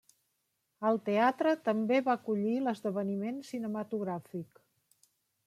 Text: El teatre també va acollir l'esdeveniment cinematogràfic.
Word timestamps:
El 0.91 0.95
teatre 1.09 1.51
també 1.67 1.99
va 2.07 2.15
acollir 2.21 2.55
l'esdeveniment 2.69 3.39
cinematogràfic. 3.53 4.61